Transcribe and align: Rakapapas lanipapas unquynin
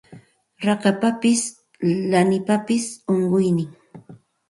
Rakapapas 0.67 1.43
lanipapas 2.11 2.85
unquynin 3.17 3.69